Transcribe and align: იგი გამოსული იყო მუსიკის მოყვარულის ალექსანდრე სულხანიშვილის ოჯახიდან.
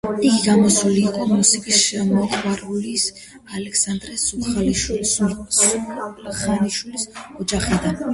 იგი 0.27 0.37
გამოსული 0.43 1.01
იყო 1.09 1.25
მუსიკის 1.31 1.81
მოყვარულის 2.11 3.03
ალექსანდრე 3.57 4.15
სულხანიშვილის 4.23 7.05
ოჯახიდან. 7.45 8.01